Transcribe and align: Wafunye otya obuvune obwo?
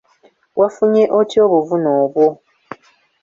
Wafunye 0.59 1.03
otya 1.19 1.39
obuvune 1.47 1.89
obwo? 2.01 2.25